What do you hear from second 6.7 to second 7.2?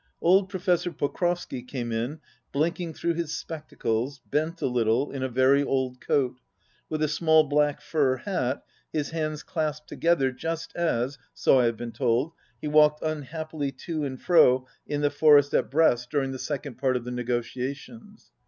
with a